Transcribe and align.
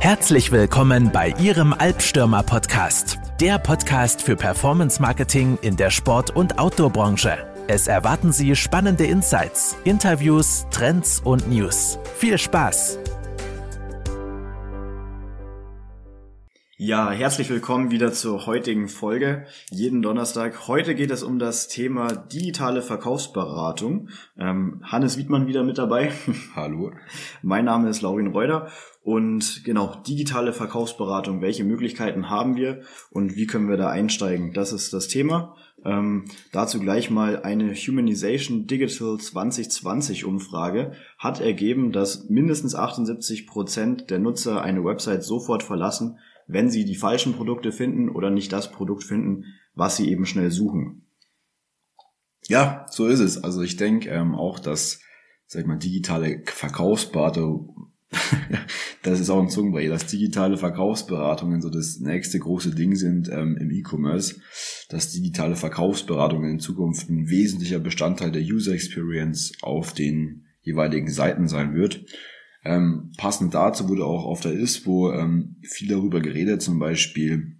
Herzlich 0.00 0.52
willkommen 0.52 1.10
bei 1.10 1.34
Ihrem 1.40 1.72
Albstürmer 1.72 2.44
Podcast, 2.44 3.18
der 3.40 3.58
Podcast 3.58 4.22
für 4.22 4.36
Performance 4.36 5.02
Marketing 5.02 5.58
in 5.60 5.76
der 5.76 5.90
Sport- 5.90 6.30
und 6.30 6.56
Outdoor-Branche. 6.56 7.36
Es 7.66 7.88
erwarten 7.88 8.30
Sie 8.30 8.54
spannende 8.54 9.04
Insights, 9.06 9.76
Interviews, 9.82 10.66
Trends 10.70 11.20
und 11.24 11.50
News. 11.50 11.98
Viel 12.16 12.38
Spaß! 12.38 13.00
Ja, 16.88 17.10
herzlich 17.10 17.50
willkommen 17.50 17.90
wieder 17.90 18.14
zur 18.14 18.46
heutigen 18.46 18.88
Folge. 18.88 19.44
Jeden 19.70 20.00
Donnerstag. 20.00 20.68
Heute 20.68 20.94
geht 20.94 21.10
es 21.10 21.22
um 21.22 21.38
das 21.38 21.68
Thema 21.68 22.12
digitale 22.12 22.80
Verkaufsberatung. 22.80 24.08
Ähm, 24.38 24.80
Hannes 24.82 25.18
Wiedmann 25.18 25.46
wieder 25.46 25.64
mit 25.64 25.76
dabei. 25.76 26.12
Hallo. 26.56 26.92
Mein 27.42 27.66
Name 27.66 27.90
ist 27.90 28.00
Laurin 28.00 28.28
Reuter. 28.28 28.68
Und 29.02 29.64
genau, 29.64 29.96
digitale 30.06 30.54
Verkaufsberatung. 30.54 31.42
Welche 31.42 31.62
Möglichkeiten 31.62 32.30
haben 32.30 32.56
wir 32.56 32.80
und 33.10 33.36
wie 33.36 33.46
können 33.46 33.68
wir 33.68 33.76
da 33.76 33.90
einsteigen? 33.90 34.54
Das 34.54 34.72
ist 34.72 34.94
das 34.94 35.08
Thema. 35.08 35.56
Ähm, 35.84 36.24
dazu 36.52 36.80
gleich 36.80 37.10
mal 37.10 37.42
eine 37.42 37.74
Humanization 37.74 38.66
Digital 38.66 39.18
2020 39.18 40.24
Umfrage 40.24 40.92
hat 41.18 41.42
ergeben, 41.42 41.92
dass 41.92 42.30
mindestens 42.30 42.74
78 42.74 43.46
Prozent 43.46 44.08
der 44.08 44.20
Nutzer 44.20 44.62
eine 44.62 44.82
Website 44.82 45.22
sofort 45.22 45.62
verlassen, 45.62 46.18
wenn 46.48 46.70
sie 46.70 46.84
die 46.84 46.96
falschen 46.96 47.34
Produkte 47.34 47.70
finden 47.70 48.08
oder 48.08 48.30
nicht 48.30 48.52
das 48.52 48.72
Produkt 48.72 49.04
finden, 49.04 49.44
was 49.74 49.96
sie 49.96 50.10
eben 50.10 50.26
schnell 50.26 50.50
suchen. 50.50 51.06
Ja, 52.48 52.86
so 52.90 53.06
ist 53.06 53.20
es. 53.20 53.44
Also 53.44 53.62
ich 53.62 53.76
denke 53.76 54.08
ähm, 54.08 54.34
auch, 54.34 54.58
dass, 54.58 55.00
sag 55.46 55.62
ich 55.62 55.66
mal, 55.68 55.76
digitale 55.76 56.42
Verkaufsberatung, 56.46 57.92
das 59.02 59.20
ist 59.20 59.28
auch 59.28 59.42
ein 59.42 59.50
Zungenbrecher, 59.50 59.90
dass 59.90 60.06
digitale 60.06 60.56
Verkaufsberatungen 60.56 61.60
so 61.60 61.68
das 61.68 61.98
nächste 62.00 62.38
große 62.38 62.74
Ding 62.74 62.96
sind 62.96 63.28
ähm, 63.28 63.58
im 63.60 63.70
E-Commerce, 63.70 64.40
dass 64.88 65.12
digitale 65.12 65.56
Verkaufsberatungen 65.56 66.52
in 66.52 66.58
Zukunft 66.58 67.10
ein 67.10 67.28
wesentlicher 67.28 67.78
Bestandteil 67.78 68.32
der 68.32 68.42
User 68.42 68.72
Experience 68.72 69.52
auf 69.60 69.92
den 69.92 70.46
jeweiligen 70.62 71.10
Seiten 71.10 71.48
sein 71.48 71.74
wird. 71.74 72.06
Ähm, 72.68 73.12
passend 73.16 73.54
dazu 73.54 73.88
wurde 73.88 74.04
auch 74.04 74.26
auf 74.26 74.40
der 74.42 74.52
ISPO 74.52 75.14
ähm, 75.14 75.56
viel 75.62 75.88
darüber 75.88 76.20
geredet. 76.20 76.60
Zum 76.60 76.78
Beispiel 76.78 77.56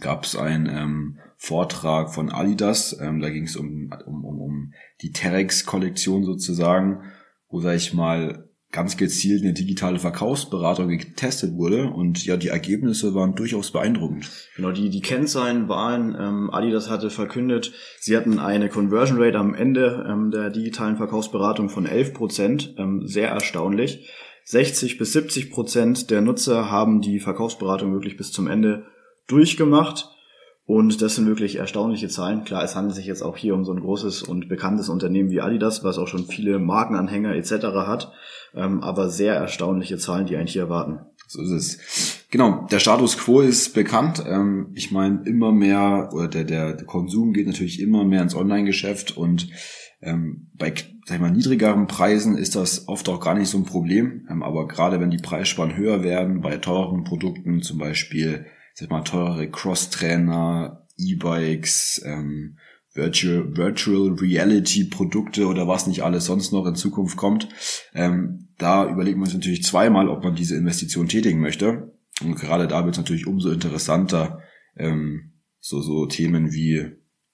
gab 0.00 0.24
es 0.24 0.36
einen 0.36 0.66
ähm, 0.66 1.18
Vortrag 1.38 2.12
von 2.12 2.30
Adidas, 2.30 2.94
ähm, 3.00 3.20
da 3.20 3.30
ging 3.30 3.44
es 3.44 3.56
um, 3.56 3.90
um, 4.04 4.24
um, 4.24 4.40
um 4.40 4.74
die 5.00 5.10
Terex-Kollektion 5.10 6.22
sozusagen, 6.24 7.02
wo, 7.48 7.60
sag 7.60 7.76
ich 7.76 7.94
mal, 7.94 8.50
ganz 8.74 8.96
gezielt 8.96 9.42
eine 9.42 9.52
digitale 9.52 10.00
Verkaufsberatung 10.00 10.88
getestet 10.88 11.54
wurde 11.54 11.86
und 11.90 12.26
ja, 12.26 12.36
die 12.36 12.48
Ergebnisse 12.48 13.14
waren 13.14 13.36
durchaus 13.36 13.70
beeindruckend. 13.70 14.28
Genau, 14.56 14.72
die, 14.72 14.90
die 14.90 15.00
Kennzahlen 15.00 15.68
waren, 15.68 16.16
ähm, 16.18 16.50
Adidas 16.52 16.90
hatte 16.90 17.08
verkündet, 17.08 17.72
sie 18.00 18.16
hatten 18.16 18.40
eine 18.40 18.68
Conversion 18.68 19.22
Rate 19.22 19.38
am 19.38 19.54
Ende 19.54 20.04
ähm, 20.10 20.32
der 20.32 20.50
digitalen 20.50 20.96
Verkaufsberatung 20.96 21.68
von 21.68 21.86
11 21.86 22.14
Prozent, 22.14 22.74
ähm, 22.76 23.06
sehr 23.06 23.28
erstaunlich. 23.28 24.10
60 24.46 24.98
bis 24.98 25.12
70 25.12 25.52
Prozent 25.52 26.10
der 26.10 26.20
Nutzer 26.20 26.68
haben 26.68 27.00
die 27.00 27.20
Verkaufsberatung 27.20 27.92
wirklich 27.92 28.16
bis 28.16 28.32
zum 28.32 28.48
Ende 28.48 28.86
durchgemacht. 29.28 30.10
Und 30.66 31.02
das 31.02 31.16
sind 31.16 31.26
wirklich 31.26 31.56
erstaunliche 31.56 32.08
Zahlen. 32.08 32.44
Klar, 32.44 32.64
es 32.64 32.74
handelt 32.74 32.94
sich 32.94 33.04
jetzt 33.04 33.22
auch 33.22 33.36
hier 33.36 33.54
um 33.54 33.66
so 33.66 33.72
ein 33.72 33.80
großes 33.80 34.22
und 34.22 34.48
bekanntes 34.48 34.88
Unternehmen 34.88 35.30
wie 35.30 35.42
Adidas, 35.42 35.84
was 35.84 35.98
auch 35.98 36.08
schon 36.08 36.24
viele 36.24 36.58
Markenanhänger 36.58 37.34
etc. 37.34 37.66
hat. 37.86 38.12
Ähm, 38.54 38.82
aber 38.82 39.10
sehr 39.10 39.34
erstaunliche 39.34 39.98
Zahlen, 39.98 40.26
die 40.26 40.36
eigentlich 40.36 40.52
hier 40.52 40.62
erwarten. 40.62 41.00
So 41.28 41.42
ist 41.42 41.50
es. 41.50 42.26
Genau, 42.30 42.66
der 42.70 42.78
Status 42.78 43.18
quo 43.18 43.40
ist 43.40 43.74
bekannt. 43.74 44.24
Ähm, 44.26 44.70
ich 44.74 44.90
meine, 44.90 45.22
immer 45.26 45.52
mehr, 45.52 46.10
oder 46.14 46.28
der, 46.28 46.44
der, 46.44 46.84
Konsum 46.86 47.34
geht 47.34 47.46
natürlich 47.46 47.80
immer 47.80 48.04
mehr 48.04 48.22
ins 48.22 48.34
Online-Geschäft 48.34 49.16
und 49.16 49.48
ähm, 50.00 50.50
bei 50.54 50.72
sag 51.06 51.16
ich 51.16 51.20
mal, 51.20 51.30
niedrigeren 51.30 51.86
Preisen 51.86 52.38
ist 52.38 52.56
das 52.56 52.88
oft 52.88 53.08
auch 53.10 53.20
gar 53.20 53.34
nicht 53.34 53.48
so 53.48 53.58
ein 53.58 53.64
Problem. 53.64 54.26
Aber 54.40 54.66
gerade 54.66 55.00
wenn 55.00 55.10
die 55.10 55.18
Preisspannen 55.18 55.76
höher 55.76 56.02
werden, 56.02 56.40
bei 56.40 56.56
teuren 56.56 57.04
Produkten, 57.04 57.60
zum 57.60 57.78
Beispiel 57.78 58.46
sag 58.74 58.90
mal, 58.90 59.02
teurere 59.02 59.50
Cross-Trainer, 59.50 60.86
E-Bikes, 60.96 62.02
ähm, 62.04 62.58
Virtual, 62.92 63.56
Virtual 63.56 64.12
Reality 64.12 64.84
Produkte 64.84 65.46
oder 65.46 65.66
was 65.66 65.86
nicht 65.86 66.02
alles 66.02 66.26
sonst 66.26 66.52
noch 66.52 66.66
in 66.66 66.76
Zukunft 66.76 67.16
kommt. 67.16 67.48
Ähm, 67.92 68.48
da 68.56 68.88
überlegt 68.88 69.18
man 69.18 69.26
sich 69.26 69.34
natürlich 69.34 69.64
zweimal, 69.64 70.08
ob 70.08 70.22
man 70.22 70.36
diese 70.36 70.56
Investition 70.56 71.08
tätigen 71.08 71.40
möchte. 71.40 71.92
Und 72.22 72.36
gerade 72.36 72.68
da 72.68 72.84
wird 72.84 72.94
es 72.94 72.98
natürlich 72.98 73.26
umso 73.26 73.50
interessanter, 73.50 74.40
ähm, 74.76 75.32
so, 75.58 75.80
so 75.80 76.06
Themen 76.06 76.52
wie 76.52 76.92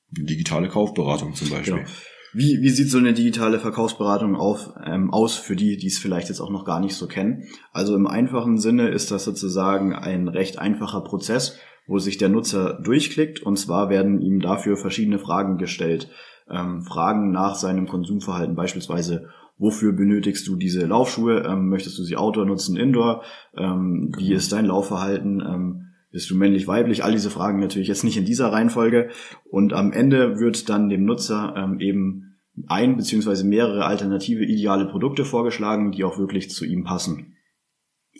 digitale 0.08 0.68
Kaufberatung 0.68 1.34
zum 1.34 1.50
Beispiel. 1.50 1.74
Genau. 1.74 1.88
Wie, 2.32 2.60
wie 2.62 2.68
sieht 2.70 2.90
so 2.90 2.98
eine 2.98 3.12
digitale 3.12 3.58
Verkaufsberatung 3.58 4.36
auf, 4.36 4.72
ähm, 4.84 5.12
aus 5.12 5.36
für 5.36 5.56
die, 5.56 5.76
die 5.76 5.88
es 5.88 5.98
vielleicht 5.98 6.28
jetzt 6.28 6.40
auch 6.40 6.50
noch 6.50 6.64
gar 6.64 6.78
nicht 6.78 6.94
so 6.94 7.08
kennen? 7.08 7.44
Also 7.72 7.96
im 7.96 8.06
einfachen 8.06 8.58
Sinne 8.58 8.88
ist 8.88 9.10
das 9.10 9.24
sozusagen 9.24 9.94
ein 9.94 10.28
recht 10.28 10.58
einfacher 10.58 11.00
Prozess, 11.00 11.58
wo 11.88 11.98
sich 11.98 12.18
der 12.18 12.28
Nutzer 12.28 12.78
durchklickt 12.82 13.40
und 13.40 13.58
zwar 13.58 13.90
werden 13.90 14.20
ihm 14.20 14.40
dafür 14.40 14.76
verschiedene 14.76 15.18
Fragen 15.18 15.58
gestellt. 15.58 16.08
Ähm, 16.48 16.82
Fragen 16.82 17.32
nach 17.32 17.56
seinem 17.56 17.88
Konsumverhalten 17.88 18.54
beispielsweise, 18.54 19.28
wofür 19.58 19.92
benötigst 19.92 20.46
du 20.46 20.54
diese 20.54 20.86
Laufschuhe? 20.86 21.42
Ähm, 21.44 21.68
möchtest 21.68 21.98
du 21.98 22.04
sie 22.04 22.16
Outdoor 22.16 22.46
nutzen, 22.46 22.76
Indoor? 22.76 23.24
Ähm, 23.56 24.12
wie 24.16 24.32
ist 24.32 24.52
dein 24.52 24.66
Laufverhalten? 24.66 25.89
Bist 26.12 26.28
du 26.30 26.36
männlich, 26.36 26.66
weiblich? 26.66 27.04
All 27.04 27.12
diese 27.12 27.30
Fragen 27.30 27.60
natürlich 27.60 27.88
jetzt 27.88 28.04
nicht 28.04 28.16
in 28.16 28.24
dieser 28.24 28.52
Reihenfolge. 28.52 29.10
Und 29.44 29.72
am 29.72 29.92
Ende 29.92 30.38
wird 30.40 30.68
dann 30.68 30.88
dem 30.88 31.04
Nutzer 31.04 31.54
ähm, 31.56 31.78
eben 31.80 32.36
ein 32.66 32.96
beziehungsweise 32.96 33.46
mehrere 33.46 33.84
alternative 33.84 34.44
ideale 34.44 34.86
Produkte 34.86 35.24
vorgeschlagen, 35.24 35.92
die 35.92 36.04
auch 36.04 36.18
wirklich 36.18 36.50
zu 36.50 36.64
ihm 36.64 36.84
passen. 36.84 37.36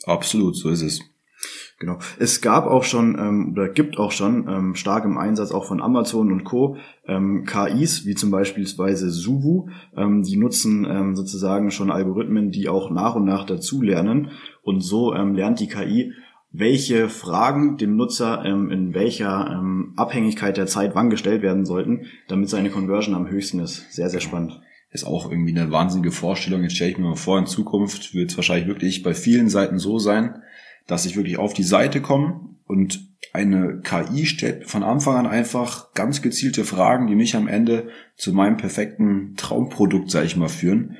Absolut, 0.04 0.56
so 0.56 0.70
ist 0.70 0.82
es. 0.82 1.00
Genau. 1.78 1.98
Es 2.18 2.42
gab 2.42 2.66
auch 2.66 2.84
schon 2.84 3.18
ähm, 3.18 3.52
oder 3.52 3.70
gibt 3.70 3.98
auch 3.98 4.12
schon 4.12 4.46
ähm, 4.46 4.74
stark 4.74 5.06
im 5.06 5.16
Einsatz 5.16 5.50
auch 5.50 5.64
von 5.64 5.80
Amazon 5.80 6.30
und 6.30 6.44
Co. 6.44 6.76
Ähm, 7.06 7.46
KIs, 7.46 8.04
wie 8.04 8.14
zum 8.14 8.30
Beispiel 8.30 8.66
Suvu, 8.66 9.70
ähm, 9.96 10.22
die 10.22 10.36
nutzen 10.36 10.86
ähm, 10.88 11.16
sozusagen 11.16 11.70
schon 11.70 11.90
Algorithmen, 11.90 12.50
die 12.50 12.68
auch 12.68 12.90
nach 12.90 13.14
und 13.14 13.24
nach 13.24 13.46
dazulernen. 13.46 14.30
Und 14.62 14.82
so 14.82 15.14
ähm, 15.14 15.34
lernt 15.34 15.58
die 15.60 15.68
KI 15.68 16.12
welche 16.52 17.08
Fragen 17.08 17.76
dem 17.76 17.96
Nutzer 17.96 18.44
ähm, 18.44 18.70
in 18.70 18.94
welcher 18.94 19.50
ähm, 19.50 19.92
Abhängigkeit 19.96 20.56
der 20.56 20.66
Zeit 20.66 20.94
wann 20.94 21.10
gestellt 21.10 21.42
werden 21.42 21.64
sollten, 21.64 22.06
damit 22.28 22.48
seine 22.48 22.70
Conversion 22.70 23.14
am 23.14 23.28
höchsten 23.28 23.60
ist. 23.60 23.92
Sehr, 23.92 24.10
sehr 24.10 24.20
spannend. 24.20 24.60
Ist 24.90 25.06
auch 25.06 25.30
irgendwie 25.30 25.56
eine 25.56 25.70
wahnsinnige 25.70 26.10
Vorstellung. 26.10 26.62
Jetzt 26.62 26.74
stelle 26.74 26.90
ich 26.90 26.98
mir 26.98 27.06
mal 27.06 27.14
vor, 27.14 27.38
in 27.38 27.46
Zukunft 27.46 28.14
wird 28.14 28.30
es 28.30 28.36
wahrscheinlich 28.36 28.66
wirklich 28.66 29.04
bei 29.04 29.14
vielen 29.14 29.48
Seiten 29.48 29.78
so 29.78 30.00
sein, 30.00 30.42
dass 30.88 31.06
ich 31.06 31.16
wirklich 31.16 31.38
auf 31.38 31.52
die 31.52 31.62
Seite 31.62 32.00
komme 32.00 32.40
und 32.66 33.08
eine 33.32 33.80
KI 33.82 34.26
stellt 34.26 34.68
von 34.68 34.82
Anfang 34.82 35.16
an 35.16 35.26
einfach 35.28 35.92
ganz 35.94 36.20
gezielte 36.20 36.64
Fragen, 36.64 37.06
die 37.06 37.14
mich 37.14 37.36
am 37.36 37.46
Ende 37.46 37.90
zu 38.16 38.32
meinem 38.32 38.56
perfekten 38.56 39.34
Traumprodukt, 39.36 40.10
sage 40.10 40.26
ich 40.26 40.36
mal, 40.36 40.48
führen. 40.48 40.96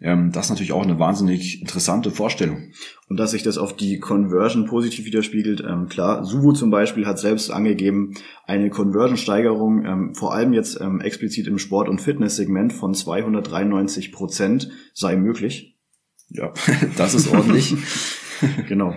Ähm, 0.00 0.32
das 0.32 0.46
ist 0.46 0.50
natürlich 0.50 0.72
auch 0.72 0.82
eine 0.82 0.98
wahnsinnig 0.98 1.60
interessante 1.60 2.10
Vorstellung. 2.10 2.72
Und 3.08 3.18
dass 3.18 3.32
sich 3.32 3.42
das 3.42 3.58
auf 3.58 3.76
die 3.76 3.98
Conversion 3.98 4.64
positiv 4.64 5.04
widerspiegelt, 5.04 5.62
ähm, 5.66 5.88
klar, 5.88 6.24
Suvo 6.24 6.52
zum 6.52 6.70
Beispiel 6.70 7.06
hat 7.06 7.18
selbst 7.18 7.50
angegeben, 7.50 8.14
eine 8.46 8.70
Conversion-Steigerung, 8.70 9.84
ähm, 9.84 10.14
vor 10.14 10.34
allem 10.34 10.52
jetzt 10.52 10.80
ähm, 10.80 11.00
explizit 11.00 11.46
im 11.46 11.58
Sport- 11.58 11.88
und 11.88 12.00
Fitness-Segment 12.00 12.72
von 12.72 12.94
293 12.94 14.12
Prozent 14.12 14.70
sei 14.94 15.16
möglich. 15.16 15.78
Ja, 16.28 16.52
das 16.96 17.14
ist 17.14 17.28
ordentlich. 17.28 17.76
genau. 18.68 18.94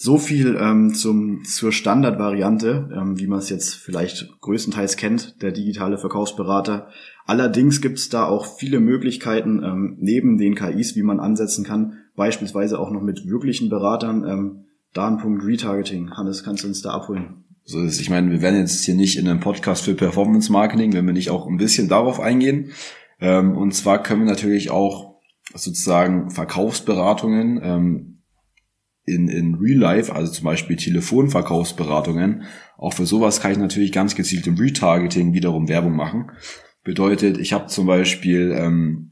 So 0.00 0.16
viel 0.16 0.56
ähm, 0.60 0.94
zum, 0.94 1.42
zur 1.42 1.72
Standardvariante, 1.72 2.88
ähm, 2.96 3.18
wie 3.18 3.26
man 3.26 3.40
es 3.40 3.50
jetzt 3.50 3.74
vielleicht 3.74 4.40
größtenteils 4.40 4.96
kennt, 4.96 5.42
der 5.42 5.50
digitale 5.50 5.98
Verkaufsberater. 5.98 6.86
Allerdings 7.26 7.80
gibt 7.80 7.98
es 7.98 8.08
da 8.08 8.24
auch 8.24 8.46
viele 8.46 8.78
Möglichkeiten 8.78 9.60
ähm, 9.64 9.96
neben 9.98 10.38
den 10.38 10.54
KIs, 10.54 10.94
wie 10.94 11.02
man 11.02 11.18
ansetzen 11.18 11.64
kann, 11.64 11.94
beispielsweise 12.14 12.78
auch 12.78 12.92
noch 12.92 13.02
mit 13.02 13.26
wirklichen 13.26 13.70
Beratern. 13.70 14.24
Ähm, 14.24 14.64
da 14.94 15.08
ein 15.08 15.18
Punkt 15.18 15.44
Retargeting. 15.44 16.12
Hannes, 16.12 16.44
kannst 16.44 16.62
du 16.62 16.68
uns 16.68 16.80
da 16.80 16.90
abholen? 16.90 17.42
So 17.64 17.82
ist, 17.82 18.00
ich 18.00 18.08
meine, 18.08 18.30
wir 18.30 18.40
werden 18.40 18.60
jetzt 18.60 18.84
hier 18.84 18.94
nicht 18.94 19.18
in 19.18 19.26
einem 19.26 19.40
Podcast 19.40 19.84
für 19.84 19.94
Performance 19.94 20.52
Marketing, 20.52 20.92
wenn 20.92 21.06
wir 21.06 21.12
nicht 21.12 21.30
auch 21.30 21.48
ein 21.48 21.56
bisschen 21.56 21.88
darauf 21.88 22.20
eingehen. 22.20 22.70
Ähm, 23.18 23.56
und 23.56 23.74
zwar 23.74 24.00
können 24.04 24.20
wir 24.20 24.30
natürlich 24.30 24.70
auch 24.70 25.16
sozusagen 25.54 26.30
Verkaufsberatungen 26.30 27.60
ähm, 27.64 28.17
in, 29.08 29.28
in 29.28 29.54
Real 29.56 29.78
Life, 29.78 30.14
also 30.14 30.30
zum 30.30 30.44
Beispiel 30.44 30.76
Telefonverkaufsberatungen, 30.76 32.44
auch 32.76 32.92
für 32.92 33.06
sowas 33.06 33.40
kann 33.40 33.52
ich 33.52 33.58
natürlich 33.58 33.92
ganz 33.92 34.14
gezielt 34.14 34.46
im 34.46 34.56
Retargeting 34.56 35.32
wiederum 35.32 35.68
Werbung 35.68 35.96
machen. 35.96 36.30
Bedeutet, 36.84 37.38
ich 37.38 37.52
habe 37.52 37.66
zum 37.66 37.86
Beispiel 37.86 38.52
ähm, 38.56 39.10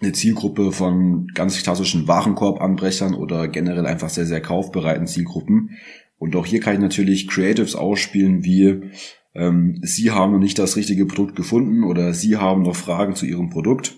eine 0.00 0.12
Zielgruppe 0.12 0.72
von 0.72 1.26
ganz 1.34 1.60
klassischen 1.62 2.06
Warenkorbanbrechern 2.06 3.14
oder 3.14 3.48
generell 3.48 3.86
einfach 3.86 4.08
sehr, 4.08 4.26
sehr 4.26 4.40
kaufbereiten 4.40 5.06
Zielgruppen. 5.06 5.70
Und 6.18 6.36
auch 6.36 6.46
hier 6.46 6.60
kann 6.60 6.74
ich 6.74 6.80
natürlich 6.80 7.28
Creatives 7.28 7.74
ausspielen, 7.74 8.44
wie 8.44 8.90
ähm, 9.34 9.80
Sie 9.82 10.10
haben 10.10 10.32
noch 10.32 10.38
nicht 10.38 10.58
das 10.58 10.76
richtige 10.76 11.06
Produkt 11.06 11.36
gefunden 11.36 11.84
oder 11.84 12.14
Sie 12.14 12.36
haben 12.36 12.62
noch 12.62 12.76
Fragen 12.76 13.14
zu 13.14 13.26
Ihrem 13.26 13.50
Produkt. 13.50 13.96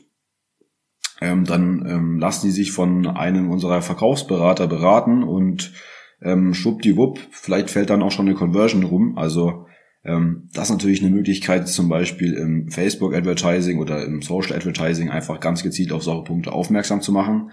Ähm, 1.20 1.44
dann 1.44 1.86
ähm, 1.86 2.18
lassen 2.18 2.46
Sie 2.46 2.52
sich 2.52 2.72
von 2.72 3.06
einem 3.06 3.50
unserer 3.50 3.82
Verkaufsberater 3.82 4.66
beraten 4.66 5.22
und 5.22 5.72
ähm, 6.22 6.54
schwuppdiwupp, 6.54 7.18
vielleicht 7.30 7.70
fällt 7.70 7.90
dann 7.90 8.02
auch 8.02 8.10
schon 8.10 8.26
eine 8.26 8.34
Conversion 8.34 8.84
rum. 8.84 9.18
Also 9.18 9.66
ähm, 10.04 10.48
das 10.52 10.64
ist 10.64 10.72
natürlich 10.72 11.02
eine 11.02 11.14
Möglichkeit, 11.14 11.68
zum 11.68 11.88
Beispiel 11.88 12.34
im 12.34 12.70
Facebook 12.70 13.14
Advertising 13.14 13.78
oder 13.78 14.04
im 14.04 14.22
Social 14.22 14.56
Advertising 14.56 15.10
einfach 15.10 15.40
ganz 15.40 15.62
gezielt 15.62 15.92
auf 15.92 16.02
solche 16.02 16.24
Punkte 16.24 16.52
aufmerksam 16.52 17.02
zu 17.02 17.12
machen. 17.12 17.50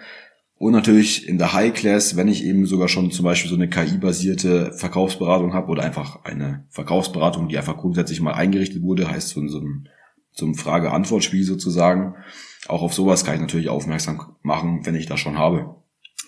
Und 0.59 0.73
natürlich 0.73 1.27
in 1.27 1.37
der 1.37 1.53
High 1.53 1.73
Class, 1.73 2.15
wenn 2.15 2.27
ich 2.27 2.43
eben 2.43 2.65
sogar 2.65 2.87
schon 2.87 3.11
zum 3.11 3.25
Beispiel 3.25 3.49
so 3.49 3.55
eine 3.55 3.69
KI-basierte 3.69 4.73
Verkaufsberatung 4.73 5.53
habe 5.53 5.67
oder 5.67 5.83
einfach 5.83 6.23
eine 6.23 6.65
Verkaufsberatung, 6.69 7.47
die 7.47 7.57
einfach 7.57 7.77
grundsätzlich 7.77 8.21
mal 8.21 8.33
eingerichtet 8.33 8.81
wurde, 8.81 9.09
heißt 9.09 9.29
so, 9.29 9.47
so 9.47 9.59
ein, 9.59 9.87
zum 10.33 10.55
Frage-Antwort-Spiel 10.55 11.43
sozusagen. 11.43 12.15
Auch 12.67 12.81
auf 12.81 12.93
sowas 12.93 13.23
kann 13.23 13.35
ich 13.35 13.41
natürlich 13.41 13.69
aufmerksam 13.69 14.35
machen, 14.41 14.85
wenn 14.85 14.95
ich 14.95 15.05
das 15.05 15.19
schon 15.19 15.37
habe. 15.37 15.75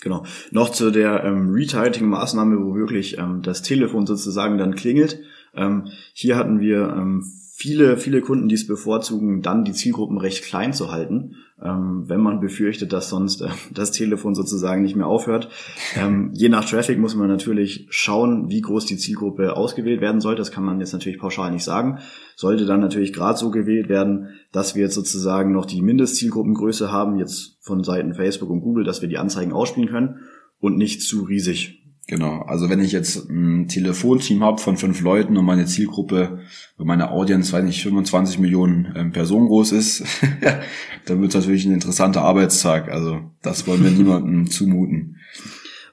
Genau. 0.01 0.23
Noch 0.51 0.69
zu 0.69 0.91
der 0.91 1.23
ähm, 1.23 1.51
Retargeting-Maßnahme, 1.53 2.57
wo 2.59 2.75
wirklich 2.75 3.17
ähm, 3.17 3.41
das 3.41 3.61
Telefon 3.61 4.05
sozusagen 4.05 4.57
dann 4.57 4.75
klingelt. 4.75 5.19
Ähm, 5.59 5.87
hier 6.13 6.37
hatten 6.37 6.59
wir 6.59 6.89
ähm, 6.89 7.23
viele, 7.59 7.97
viele 7.97 8.21
Kunden, 8.21 8.47
die 8.47 8.55
es 8.55 8.65
bevorzugen, 8.65 9.41
dann 9.41 9.65
die 9.65 9.73
Zielgruppen 9.73 10.17
recht 10.17 10.45
klein 10.45 10.71
zu 10.71 10.93
halten, 10.93 11.35
ähm, 11.61 12.05
wenn 12.07 12.21
man 12.21 12.39
befürchtet, 12.39 12.93
dass 12.93 13.09
sonst 13.09 13.41
äh, 13.41 13.49
das 13.73 13.91
Telefon 13.91 14.33
sozusagen 14.33 14.81
nicht 14.81 14.95
mehr 14.95 15.07
aufhört. 15.07 15.49
Ähm, 15.97 16.31
je 16.33 16.47
nach 16.47 16.63
Traffic 16.63 16.97
muss 16.97 17.15
man 17.15 17.27
natürlich 17.27 17.85
schauen, 17.89 18.49
wie 18.49 18.61
groß 18.61 18.85
die 18.85 18.95
Zielgruppe 18.95 19.57
ausgewählt 19.57 19.99
werden 19.99 20.21
sollte. 20.21 20.39
Das 20.39 20.51
kann 20.51 20.63
man 20.63 20.79
jetzt 20.79 20.93
natürlich 20.93 21.19
pauschal 21.19 21.51
nicht 21.51 21.65
sagen. 21.65 21.99
Sollte 22.37 22.65
dann 22.65 22.79
natürlich 22.79 23.11
gerade 23.11 23.37
so 23.37 23.51
gewählt 23.51 23.89
werden, 23.89 24.29
dass 24.53 24.75
wir 24.75 24.83
jetzt 24.83 24.95
sozusagen 24.95 25.51
noch 25.51 25.65
die 25.65 25.81
Mindestzielgruppengröße 25.81 26.93
haben, 26.93 27.19
jetzt 27.19 27.57
von 27.59 27.83
Seiten 27.83 28.13
Facebook 28.13 28.49
und 28.49 28.61
Google, 28.61 28.85
dass 28.85 29.01
wir 29.01 29.09
die 29.09 29.17
Anzeigen 29.17 29.51
ausspielen 29.51 29.89
können 29.89 30.19
und 30.61 30.77
nicht 30.77 31.01
zu 31.01 31.23
riesig. 31.23 31.78
Genau, 32.09 32.41
also 32.41 32.71
wenn 32.71 32.79
ich 32.79 32.91
jetzt 32.91 33.29
ein 33.29 33.67
Telefonteam 33.67 34.43
habe 34.43 34.57
von 34.57 34.77
fünf 34.77 34.99
Leuten 35.01 35.37
und 35.37 35.45
meine 35.45 35.67
Zielgruppe, 35.67 36.39
meine 36.75 37.11
Audience, 37.11 37.53
weiß 37.53 37.63
nicht, 37.63 37.83
25 37.83 38.39
Millionen 38.39 38.91
ähm, 38.95 39.11
Personen 39.11 39.45
groß 39.45 39.73
ist, 39.73 40.03
dann 41.05 41.21
wird 41.21 41.29
es 41.29 41.35
natürlich 41.35 41.65
ein 41.65 41.71
interessanter 41.71 42.23
Arbeitstag. 42.23 42.89
Also 42.89 43.29
das 43.43 43.67
wollen 43.67 43.83
wir 43.83 43.91
niemandem 43.95 44.49
zumuten. 44.49 45.17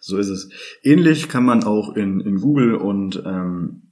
So 0.01 0.17
ist 0.17 0.31
es. 0.31 0.49
Ähnlich 0.83 1.29
kann 1.29 1.45
man 1.45 1.65
auch 1.65 1.95
in, 1.95 2.21
in 2.23 2.41
Google 2.41 2.77
und 2.77 3.23
ähm, 3.27 3.83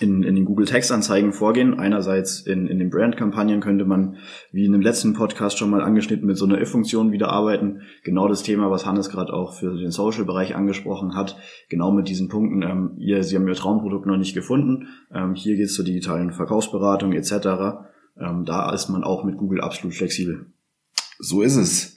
in, 0.00 0.22
in 0.22 0.34
den 0.34 0.44
Google 0.44 0.66
Textanzeigen 0.66 1.32
vorgehen. 1.32 1.78
Einerseits 1.78 2.40
in, 2.40 2.66
in 2.66 2.78
den 2.78 2.90
Brandkampagnen 2.90 3.60
könnte 3.60 3.84
man, 3.84 4.16
wie 4.50 4.64
in 4.64 4.72
dem 4.72 4.80
letzten 4.80 5.14
Podcast 5.14 5.58
schon 5.58 5.70
mal 5.70 5.82
angeschnitten, 5.82 6.26
mit 6.26 6.36
so 6.36 6.46
einer 6.46 6.60
If-Funktion 6.60 7.12
wieder 7.12 7.30
arbeiten. 7.30 7.82
Genau 8.02 8.28
das 8.28 8.42
Thema, 8.42 8.70
was 8.70 8.86
Hannes 8.86 9.08
gerade 9.08 9.32
auch 9.32 9.54
für 9.54 9.76
den 9.76 9.90
Social-Bereich 9.90 10.56
angesprochen 10.56 11.14
hat. 11.14 11.36
Genau 11.68 11.92
mit 11.92 12.08
diesen 12.08 12.28
Punkten. 12.28 12.62
Ähm, 12.62 12.94
ihr, 12.98 13.22
Sie 13.22 13.36
haben 13.36 13.46
Ihr 13.46 13.54
Traumprodukt 13.54 14.06
noch 14.06 14.16
nicht 14.16 14.34
gefunden. 14.34 14.88
Ähm, 15.12 15.34
hier 15.34 15.56
geht 15.56 15.66
es 15.66 15.74
zur 15.74 15.84
digitalen 15.84 16.32
Verkaufsberatung 16.32 17.12
etc. 17.12 17.32
Ähm, 18.20 18.44
da 18.44 18.72
ist 18.72 18.88
man 18.88 19.04
auch 19.04 19.24
mit 19.24 19.36
Google 19.36 19.60
absolut 19.60 19.94
flexibel. 19.94 20.46
So 21.18 21.42
ist 21.42 21.56
es. 21.56 21.96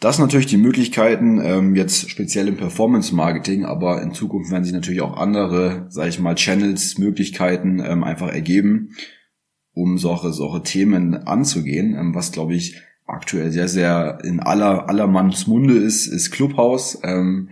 Das 0.00 0.16
sind 0.16 0.24
natürlich 0.24 0.46
die 0.46 0.56
Möglichkeiten, 0.56 1.38
ähm, 1.44 1.76
jetzt 1.76 2.08
speziell 2.08 2.48
im 2.48 2.56
Performance-Marketing, 2.56 3.66
aber 3.66 4.00
in 4.00 4.14
Zukunft 4.14 4.50
werden 4.50 4.64
sich 4.64 4.72
natürlich 4.72 5.02
auch 5.02 5.18
andere, 5.18 5.86
sage 5.90 6.08
ich 6.08 6.18
mal, 6.18 6.34
Channels, 6.34 6.96
Möglichkeiten 6.96 7.80
ähm, 7.84 8.02
einfach 8.02 8.28
ergeben, 8.28 8.96
um 9.74 9.98
solche, 9.98 10.32
solche 10.32 10.62
Themen 10.62 11.14
anzugehen. 11.14 11.94
Ähm, 11.94 12.14
was, 12.14 12.32
glaube 12.32 12.54
ich, 12.54 12.80
aktuell 13.06 13.50
sehr, 13.50 13.68
sehr 13.68 14.20
in 14.24 14.40
aller, 14.40 14.88
aller 14.88 15.06
Manns 15.06 15.46
Munde 15.46 15.74
ist, 15.74 16.06
ist 16.06 16.30
Clubhouse. 16.30 16.98
Ähm, 17.02 17.50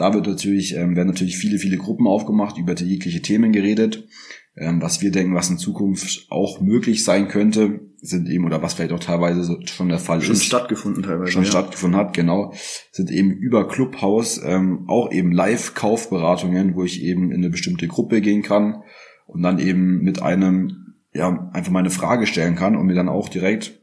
da 0.00 0.14
wird 0.14 0.26
natürlich, 0.26 0.74
ähm, 0.76 0.96
werden 0.96 1.08
natürlich 1.08 1.36
viele, 1.36 1.58
viele 1.58 1.76
Gruppen 1.76 2.06
aufgemacht, 2.06 2.56
über 2.58 2.74
jegliche 2.74 3.20
Themen 3.20 3.52
geredet. 3.52 4.08
Ähm, 4.56 4.82
was 4.82 5.00
wir 5.00 5.10
denken, 5.10 5.34
was 5.34 5.50
in 5.50 5.58
Zukunft 5.58 6.26
auch 6.28 6.60
möglich 6.60 7.04
sein 7.04 7.28
könnte, 7.28 7.80
sind 7.96 8.28
eben, 8.28 8.44
oder 8.44 8.62
was 8.62 8.74
vielleicht 8.74 8.92
auch 8.92 9.00
teilweise 9.00 9.58
schon 9.66 9.88
der 9.88 9.98
Fall 9.98 10.20
schon 10.20 10.32
ist. 10.32 10.44
Schon 10.44 10.58
stattgefunden 10.58 11.02
teilweise. 11.02 11.32
Schon 11.32 11.44
ja. 11.44 11.50
stattgefunden 11.50 12.00
hat, 12.00 12.14
genau. 12.14 12.52
Sind 12.92 13.10
eben 13.10 13.30
über 13.30 13.68
Clubhouse 13.68 14.40
ähm, 14.44 14.84
auch 14.88 15.12
eben 15.12 15.32
Live-Kaufberatungen, 15.32 16.74
wo 16.74 16.84
ich 16.84 17.02
eben 17.02 17.30
in 17.30 17.38
eine 17.38 17.50
bestimmte 17.50 17.86
Gruppe 17.86 18.20
gehen 18.20 18.42
kann 18.42 18.82
und 19.26 19.42
dann 19.42 19.58
eben 19.58 20.00
mit 20.00 20.22
einem, 20.22 20.94
ja, 21.12 21.50
einfach 21.52 21.72
meine 21.72 21.90
Frage 21.90 22.26
stellen 22.26 22.56
kann 22.56 22.76
und 22.76 22.86
mir 22.86 22.94
dann 22.94 23.08
auch 23.08 23.28
direkt 23.28 23.79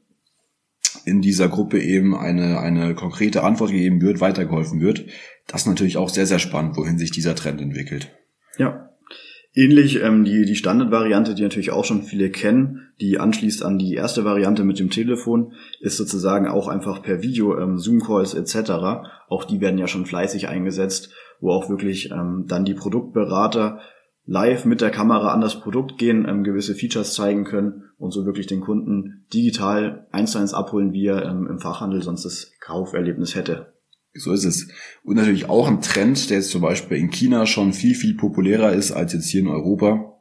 in 1.08 1.22
dieser 1.22 1.48
Gruppe 1.48 1.80
eben 1.80 2.16
eine, 2.16 2.60
eine 2.60 2.94
konkrete 2.94 3.44
Antwort 3.44 3.72
gegeben 3.72 4.02
wird, 4.02 4.20
weitergeholfen 4.20 4.82
wird. 4.82 5.06
Das 5.48 5.62
ist 5.62 5.68
natürlich 5.68 5.98
auch 5.98 6.10
sehr, 6.10 6.26
sehr 6.26 6.40
spannend, 6.40 6.76
wohin 6.76 7.00
sich 7.00 7.12
dieser 7.12 7.36
Trend 7.36 7.62
entwickelt. 7.62 8.12
Ja, 8.58 8.88
Ähnlich 9.58 10.04
ähm, 10.04 10.24
die, 10.24 10.46
die 10.46 10.56
Standardvariante, 10.56 11.34
die 11.34 11.42
natürlich 11.42 11.72
auch 11.72 11.84
schon 11.84 12.04
viele 12.04 12.30
kennen, 12.30 12.90
die 13.02 13.18
anschließt 13.18 13.66
an 13.66 13.80
die 13.80 13.96
erste 13.96 14.24
Variante 14.24 14.64
mit 14.64 14.78
dem 14.78 14.92
Telefon, 14.92 15.54
ist 15.80 15.98
sozusagen 15.98 16.48
auch 16.48 16.68
einfach 16.68 17.02
per 17.02 17.24
Video, 17.24 17.58
ähm, 17.58 17.80
Zoom-Calls 17.80 18.36
etc. 18.36 19.08
Auch 19.30 19.46
die 19.46 19.60
werden 19.60 19.80
ja 19.80 19.88
schon 19.88 20.06
fleißig 20.06 20.48
eingesetzt, 20.48 21.12
wo 21.40 21.50
auch 21.50 21.72
wirklich 21.72 22.12
ähm, 22.12 22.46
dann 22.48 22.66
die 22.66 22.76
Produktberater 22.76 23.80
live 24.28 24.66
mit 24.66 24.82
der 24.82 24.92
Kamera 24.92 25.34
an 25.34 25.42
das 25.42 25.60
Produkt 25.60 25.98
gehen, 25.98 26.28
ähm, 26.28 26.44
gewisse 26.44 26.76
Features 26.76 27.14
zeigen 27.14 27.46
können 27.46 27.86
und 27.98 28.12
so 28.12 28.26
wirklich 28.26 28.46
den 28.46 28.60
Kunden 28.60 29.26
digital 29.34 30.06
eins 30.12 30.34
zu 30.34 30.38
eins 30.38 30.54
abholen, 30.54 30.94
wie 30.94 31.08
er 31.08 31.26
ähm, 31.26 31.48
im 31.50 31.60
Fachhandel 31.60 32.04
sonst 32.04 32.26
das 32.26 32.52
Kauferlebnis 32.60 33.34
hätte. 33.36 33.74
So 34.14 34.34
ist 34.34 34.44
es. 34.44 34.68
Und 35.04 35.16
natürlich 35.16 35.50
auch 35.50 35.68
ein 35.68 35.82
Trend, 35.82 36.30
der 36.30 36.38
jetzt 36.38 36.50
zum 36.50 36.62
Beispiel 36.62 36.98
in 36.98 37.10
China 37.10 37.46
schon 37.46 37.72
viel, 37.72 37.96
viel 37.96 38.16
populärer 38.16 38.74
ist 38.74 38.92
als 38.92 39.14
jetzt 39.14 39.30
hier 39.30 39.42
in 39.42 39.48
Europa, 39.48 40.20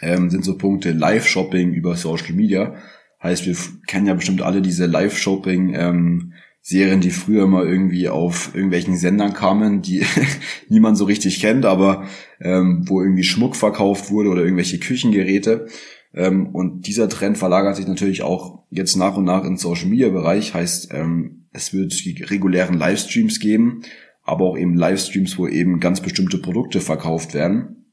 ähm, 0.00 0.28
sind 0.30 0.44
so 0.44 0.58
Punkte 0.58 0.92
Live-Shopping 0.92 1.72
über 1.72 1.94
Social 1.96 2.34
Media. 2.34 2.74
Heißt, 3.22 3.46
wir 3.46 3.56
kennen 3.86 4.06
ja 4.06 4.14
bestimmt 4.14 4.42
alle 4.42 4.62
diese 4.62 4.86
Live-Shopping, 4.86 5.74
ähm, 5.74 6.32
Serien, 6.64 7.00
die 7.00 7.10
früher 7.10 7.48
mal 7.48 7.66
irgendwie 7.66 8.08
auf 8.08 8.54
irgendwelchen 8.54 8.96
Sendern 8.96 9.34
kamen, 9.34 9.82
die 9.82 10.04
niemand 10.68 10.96
so 10.96 11.04
richtig 11.04 11.40
kennt, 11.40 11.66
aber 11.66 12.06
ähm, 12.40 12.84
wo 12.88 13.02
irgendwie 13.02 13.24
Schmuck 13.24 13.56
verkauft 13.56 14.10
wurde 14.10 14.28
oder 14.28 14.42
irgendwelche 14.42 14.78
Küchengeräte. 14.78 15.66
Ähm, 16.14 16.54
und 16.54 16.86
dieser 16.86 17.08
Trend 17.08 17.36
verlagert 17.36 17.74
sich 17.74 17.88
natürlich 17.88 18.22
auch 18.22 18.62
jetzt 18.70 18.94
nach 18.94 19.16
und 19.16 19.24
nach 19.24 19.44
ins 19.44 19.60
Social 19.60 19.88
Media 19.88 20.08
Bereich. 20.10 20.54
Heißt, 20.54 20.94
ähm, 20.94 21.46
es 21.52 21.72
wird 21.72 21.92
regulären 22.30 22.78
Livestreams 22.78 23.40
geben, 23.40 23.82
aber 24.22 24.44
auch 24.44 24.56
eben 24.56 24.76
Livestreams, 24.76 25.36
wo 25.38 25.48
eben 25.48 25.80
ganz 25.80 26.00
bestimmte 26.00 26.38
Produkte 26.38 26.80
verkauft 26.80 27.34
werden. 27.34 27.86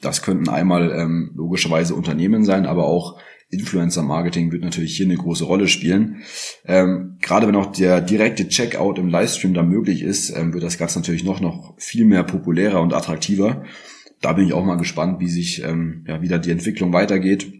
Das 0.00 0.22
könnten 0.22 0.48
einmal 0.48 0.90
ähm, 0.90 1.30
logischerweise 1.36 1.94
Unternehmen 1.94 2.44
sein, 2.44 2.66
aber 2.66 2.86
auch 2.86 3.20
Influencer-Marketing 3.50 4.52
wird 4.52 4.62
natürlich 4.62 4.96
hier 4.96 5.06
eine 5.06 5.16
große 5.16 5.44
Rolle 5.44 5.68
spielen. 5.68 6.22
Ähm, 6.64 7.16
gerade 7.20 7.46
wenn 7.48 7.56
auch 7.56 7.72
der 7.72 8.00
direkte 8.00 8.48
Checkout 8.48 8.98
im 8.98 9.08
Livestream 9.08 9.54
da 9.54 9.62
möglich 9.62 10.02
ist, 10.02 10.30
ähm, 10.30 10.52
wird 10.52 10.64
das 10.64 10.78
Ganze 10.78 10.98
natürlich 10.98 11.24
noch, 11.24 11.40
noch 11.40 11.74
viel 11.78 12.04
mehr 12.04 12.24
populärer 12.24 12.80
und 12.80 12.92
attraktiver. 12.92 13.64
Da 14.20 14.34
bin 14.34 14.46
ich 14.46 14.52
auch 14.52 14.64
mal 14.64 14.76
gespannt, 14.76 15.20
wie 15.20 15.28
sich 15.28 15.62
ähm, 15.62 16.04
ja, 16.06 16.20
wieder 16.20 16.38
die 16.38 16.50
Entwicklung 16.50 16.92
weitergeht. 16.92 17.52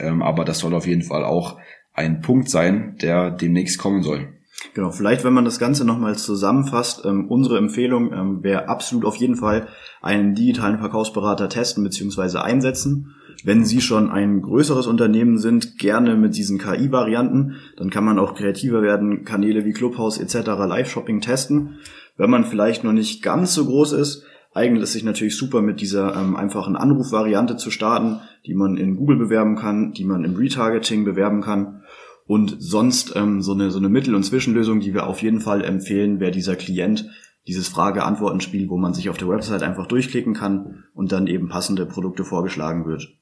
Ähm, 0.00 0.22
aber 0.22 0.44
das 0.44 0.60
soll 0.60 0.74
auf 0.74 0.86
jeden 0.86 1.02
Fall 1.02 1.24
auch 1.24 1.58
ein 1.92 2.20
Punkt 2.22 2.48
sein, 2.48 2.96
der 3.00 3.30
demnächst 3.30 3.78
kommen 3.78 4.02
soll. 4.02 4.28
Genau, 4.72 4.90
vielleicht 4.90 5.24
wenn 5.24 5.34
man 5.34 5.44
das 5.44 5.58
Ganze 5.58 5.84
nochmal 5.84 6.16
zusammenfasst, 6.16 7.04
ähm, 7.04 7.28
unsere 7.28 7.58
Empfehlung 7.58 8.12
ähm, 8.12 8.42
wäre 8.42 8.68
absolut 8.68 9.04
auf 9.04 9.16
jeden 9.16 9.36
Fall 9.36 9.68
einen 10.00 10.34
digitalen 10.34 10.78
Verkaufsberater 10.78 11.48
testen 11.48 11.84
bzw. 11.84 12.38
einsetzen. 12.38 13.14
Wenn 13.42 13.64
Sie 13.64 13.80
schon 13.80 14.10
ein 14.10 14.42
größeres 14.42 14.86
Unternehmen 14.86 15.38
sind, 15.38 15.78
gerne 15.78 16.16
mit 16.16 16.36
diesen 16.36 16.58
KI-Varianten, 16.58 17.56
dann 17.76 17.90
kann 17.90 18.04
man 18.04 18.18
auch 18.18 18.34
kreativer 18.34 18.82
werden, 18.82 19.24
Kanäle 19.24 19.64
wie 19.64 19.72
Clubhouse 19.72 20.18
etc. 20.18 20.46
Live-Shopping 20.46 21.20
testen. 21.20 21.78
Wenn 22.16 22.30
man 22.30 22.44
vielleicht 22.44 22.84
noch 22.84 22.92
nicht 22.92 23.22
ganz 23.22 23.54
so 23.54 23.64
groß 23.66 23.92
ist, 23.92 24.24
eignet 24.54 24.82
es 24.82 24.92
sich 24.92 25.04
natürlich 25.04 25.36
super 25.36 25.62
mit 25.62 25.80
dieser 25.80 26.14
ähm, 26.16 26.36
einfachen 26.36 26.76
Anrufvariante 26.76 27.56
zu 27.56 27.70
starten, 27.70 28.20
die 28.46 28.54
man 28.54 28.76
in 28.76 28.96
Google 28.96 29.16
bewerben 29.16 29.56
kann, 29.56 29.92
die 29.92 30.04
man 30.04 30.24
im 30.24 30.36
Retargeting 30.36 31.04
bewerben 31.04 31.42
kann. 31.42 31.82
Und 32.26 32.56
sonst 32.58 33.14
ähm, 33.16 33.42
so 33.42 33.52
eine 33.52 33.70
so 33.70 33.78
eine 33.78 33.88
Mittel- 33.88 34.14
und 34.14 34.22
Zwischenlösung, 34.22 34.80
die 34.80 34.94
wir 34.94 35.06
auf 35.06 35.20
jeden 35.20 35.40
Fall 35.40 35.62
empfehlen, 35.62 36.20
wäre 36.20 36.30
dieser 36.30 36.56
Klient, 36.56 37.10
dieses 37.46 37.68
Frage-Antworten-Spiel, 37.68 38.70
wo 38.70 38.78
man 38.78 38.94
sich 38.94 39.10
auf 39.10 39.18
der 39.18 39.28
Website 39.28 39.62
einfach 39.62 39.86
durchklicken 39.86 40.32
kann 40.32 40.84
und 40.94 41.12
dann 41.12 41.26
eben 41.26 41.48
passende 41.48 41.84
Produkte 41.84 42.24
vorgeschlagen 42.24 42.86
wird. 42.86 43.12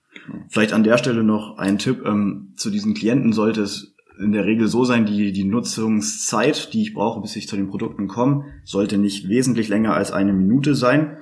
Vielleicht 0.49 0.73
an 0.73 0.85
der 0.85 0.99
Stelle 0.99 1.23
noch 1.23 1.59
ein 1.59 1.79
Tipp 1.79 2.02
ähm, 2.05 2.52
zu 2.57 2.71
diesen 2.71 2.95
Klienten 2.95 3.33
sollte 3.33 3.62
es 3.62 3.95
in 4.19 4.33
der 4.33 4.45
Regel 4.45 4.69
so 4.69 4.85
sein, 4.85 5.07
die, 5.07 5.33
die 5.33 5.45
Nutzungszeit, 5.45 6.73
die 6.73 6.83
ich 6.83 6.95
brauche, 6.95 7.21
bis 7.21 7.37
ich 7.37 7.49
zu 7.49 7.57
den 7.57 7.69
Produkten 7.69 8.09
komme, 8.09 8.45
sollte 8.64 8.99
nicht 8.99 9.29
wesentlich 9.29 9.69
länger 9.69 9.95
als 9.95 10.12
eine 10.12 10.33
Minute 10.33 10.75
sein. 10.75 11.17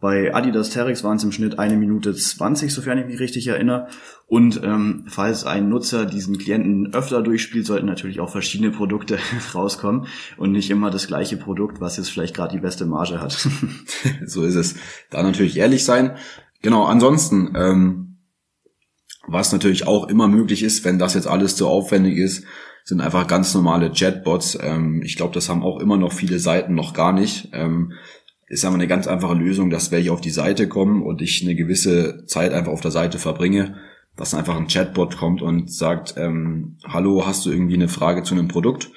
Bei 0.00 0.34
Adidas 0.34 0.68
Terex 0.68 1.02
waren 1.02 1.16
es 1.16 1.24
im 1.24 1.32
Schnitt 1.32 1.58
eine 1.58 1.76
Minute 1.76 2.14
zwanzig, 2.14 2.74
sofern 2.74 2.98
ich 2.98 3.06
mich 3.06 3.20
richtig 3.20 3.46
erinnere. 3.46 3.88
Und 4.26 4.60
ähm, 4.62 5.04
falls 5.08 5.46
ein 5.46 5.70
Nutzer 5.70 6.04
diesen 6.04 6.36
Klienten 6.36 6.92
öfter 6.92 7.22
durchspielt, 7.22 7.64
sollten 7.64 7.86
natürlich 7.86 8.20
auch 8.20 8.28
verschiedene 8.28 8.70
Produkte 8.70 9.18
rauskommen 9.54 10.06
und 10.36 10.52
nicht 10.52 10.68
immer 10.70 10.90
das 10.90 11.06
gleiche 11.06 11.38
Produkt, 11.38 11.80
was 11.80 11.96
jetzt 11.96 12.10
vielleicht 12.10 12.34
gerade 12.34 12.54
die 12.54 12.60
beste 12.60 12.84
Marge 12.84 13.20
hat. 13.20 13.32
so 14.26 14.42
ist 14.42 14.56
es. 14.56 14.74
Da 15.08 15.22
natürlich 15.22 15.56
ehrlich 15.56 15.84
sein. 15.84 16.16
Genau, 16.60 16.84
ansonsten, 16.84 17.54
ähm, 17.56 18.13
was 19.26 19.52
natürlich 19.52 19.86
auch 19.86 20.08
immer 20.08 20.28
möglich 20.28 20.62
ist, 20.62 20.84
wenn 20.84 20.98
das 20.98 21.14
jetzt 21.14 21.26
alles 21.26 21.56
zu 21.56 21.68
aufwendig 21.68 22.18
ist, 22.18 22.44
sind 22.84 23.00
einfach 23.00 23.26
ganz 23.26 23.54
normale 23.54 23.90
Chatbots. 23.90 24.58
Ähm, 24.60 25.02
ich 25.02 25.16
glaube, 25.16 25.34
das 25.34 25.48
haben 25.48 25.62
auch 25.62 25.80
immer 25.80 25.96
noch 25.96 26.12
viele 26.12 26.38
Seiten 26.38 26.74
noch 26.74 26.92
gar 26.92 27.12
nicht. 27.12 27.48
Ähm, 27.52 27.92
ist 28.46 28.64
aber 28.64 28.74
eine 28.74 28.86
ganz 28.86 29.06
einfache 29.06 29.34
Lösung, 29.34 29.70
dass 29.70 29.90
wenn 29.90 30.02
ich 30.02 30.10
auf 30.10 30.20
die 30.20 30.30
Seite 30.30 30.68
komme 30.68 31.02
und 31.02 31.22
ich 31.22 31.42
eine 31.42 31.54
gewisse 31.54 32.26
Zeit 32.26 32.52
einfach 32.52 32.72
auf 32.72 32.82
der 32.82 32.90
Seite 32.90 33.18
verbringe, 33.18 33.76
dass 34.16 34.34
einfach 34.34 34.56
ein 34.56 34.68
Chatbot 34.68 35.16
kommt 35.16 35.42
und 35.42 35.72
sagt, 35.72 36.14
ähm, 36.18 36.76
hallo, 36.86 37.26
hast 37.26 37.46
du 37.46 37.50
irgendwie 37.50 37.74
eine 37.74 37.88
Frage 37.88 38.22
zu 38.22 38.34
einem 38.34 38.48
Produkt? 38.48 38.90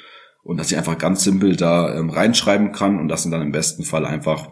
Und 0.44 0.58
dass 0.58 0.72
ich 0.72 0.78
einfach 0.78 0.98
ganz 0.98 1.24
simpel 1.24 1.56
da 1.56 1.98
ähm, 1.98 2.10
reinschreiben 2.10 2.72
kann 2.72 3.00
und 3.00 3.08
dass 3.08 3.30
dann 3.30 3.42
im 3.42 3.52
besten 3.52 3.84
Fall 3.84 4.06
einfach 4.06 4.50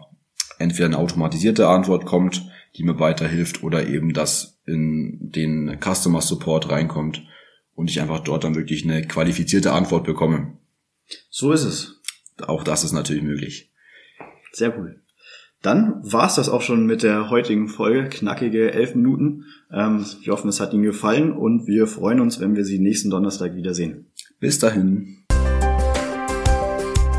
entweder 0.58 0.86
eine 0.86 0.98
automatisierte 0.98 1.68
Antwort 1.68 2.06
kommt, 2.06 2.50
die 2.76 2.84
mir 2.84 2.98
weiterhilft, 2.98 3.62
oder 3.62 3.86
eben 3.86 4.12
das 4.12 4.55
in 4.66 5.18
den 5.20 5.78
Customer 5.80 6.20
Support 6.20 6.70
reinkommt 6.70 7.22
und 7.74 7.90
ich 7.90 8.00
einfach 8.00 8.20
dort 8.20 8.44
dann 8.44 8.56
wirklich 8.56 8.84
eine 8.84 9.06
qualifizierte 9.06 9.72
Antwort 9.72 10.04
bekomme. 10.04 10.58
So 11.30 11.52
ist 11.52 11.64
es. 11.64 12.00
Auch 12.42 12.64
das 12.64 12.84
ist 12.84 12.92
natürlich 12.92 13.22
möglich. 13.22 13.72
Sehr 14.52 14.76
cool. 14.78 15.02
Dann 15.62 16.00
war's 16.02 16.36
das 16.36 16.48
auch 16.48 16.62
schon 16.62 16.86
mit 16.86 17.02
der 17.02 17.30
heutigen 17.30 17.68
Folge. 17.68 18.08
Knackige 18.08 18.72
elf 18.72 18.94
Minuten. 18.94 19.44
Ähm, 19.72 20.04
wir 20.22 20.32
hoffen, 20.32 20.48
es 20.48 20.60
hat 20.60 20.72
Ihnen 20.72 20.82
gefallen 20.82 21.32
und 21.32 21.66
wir 21.66 21.86
freuen 21.86 22.20
uns, 22.20 22.40
wenn 22.40 22.54
wir 22.54 22.64
Sie 22.64 22.78
nächsten 22.78 23.10
Donnerstag 23.10 23.54
wiedersehen. 23.54 24.06
Bis 24.38 24.58
dahin. 24.58 25.25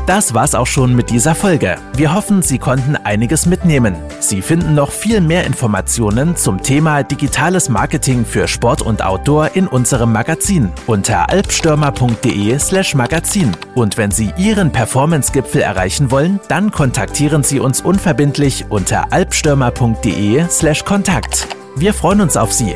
Das 0.08 0.32
war's 0.32 0.54
auch 0.54 0.66
schon 0.66 0.96
mit 0.96 1.10
dieser 1.10 1.34
Folge. 1.34 1.76
Wir 1.94 2.14
hoffen, 2.14 2.40
Sie 2.40 2.58
konnten 2.58 2.96
einiges 2.96 3.44
mitnehmen. 3.44 3.94
Sie 4.20 4.40
finden 4.40 4.74
noch 4.74 4.90
viel 4.90 5.20
mehr 5.20 5.44
Informationen 5.44 6.34
zum 6.34 6.62
Thema 6.62 7.02
digitales 7.02 7.68
Marketing 7.68 8.24
für 8.24 8.48
Sport 8.48 8.80
und 8.80 9.04
Outdoor 9.04 9.50
in 9.54 9.68
unserem 9.68 10.10
Magazin 10.10 10.72
unter 10.86 11.28
alpstürmer.de/slash 11.28 12.94
Magazin. 12.94 13.54
Und 13.74 13.98
wenn 13.98 14.10
Sie 14.10 14.32
Ihren 14.38 14.72
Performance-Gipfel 14.72 15.60
erreichen 15.60 16.10
wollen, 16.10 16.40
dann 16.48 16.70
kontaktieren 16.70 17.42
Sie 17.42 17.60
uns 17.60 17.82
unverbindlich 17.82 18.64
unter 18.70 19.12
alpstürmer.de/slash 19.12 20.86
Kontakt. 20.86 21.48
Wir 21.76 21.92
freuen 21.92 22.22
uns 22.22 22.38
auf 22.38 22.50
Sie. 22.54 22.74